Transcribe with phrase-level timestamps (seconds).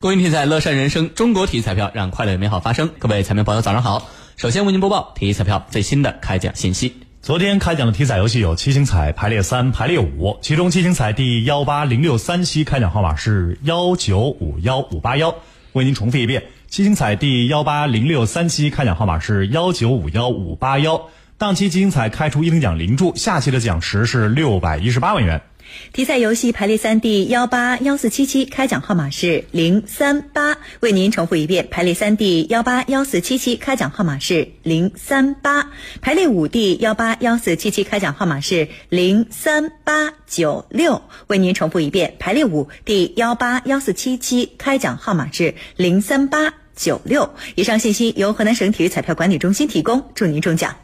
[0.00, 1.12] 公益体彩，乐善人生。
[1.12, 2.88] 中国体育彩票让快乐与美好发生。
[3.00, 4.08] 各位彩民朋友，早上好！
[4.36, 6.94] 首先为您播报体育彩票最新的开奖信息。
[7.20, 15.34] 昨天开奖的体彩游戏有七星彩排列三、排列五，其中七星彩第幺八零六三期开奖号码是幺九五幺五八幺。
[15.72, 21.08] 为您重复一遍，七星彩第幺八零六三期开奖号码是幺九五幺五八幺。
[21.38, 25.42] 当期七星彩开出一等奖零注，下期的奖池是六百一十八万元。
[25.92, 31.68] 体彩游戏排列三第幺八幺四七七开奖号码是零三八，为您重复一遍。
[31.70, 35.70] 排列三第幺八幺四七七开奖号码是零三八，
[36.00, 42.14] 排列五第幺八幺四七七开奖号码是零三八九六，为您重复一遍。
[42.18, 47.34] 排列五第幺八幺四七七开奖号码是零三八九六。
[47.54, 50.76] 以上信息由河南省体育彩票管理中心提供，祝您中奖。